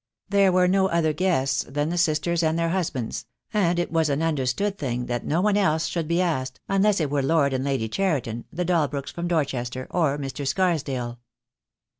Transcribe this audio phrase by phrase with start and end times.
[0.29, 4.23] There were no other guests than the sisters and their husbands; and it was an
[4.23, 7.63] understood thing that no one else should be asked, un less it were Lord and
[7.63, 10.47] Lady Cheriton, the Dalbrooks from Dorchester, or Mr.
[10.47, 11.19] Scarsdale.